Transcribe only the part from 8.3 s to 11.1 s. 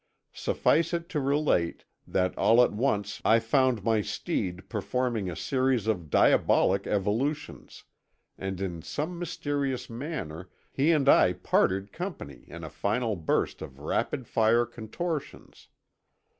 and in some mysterious manner he and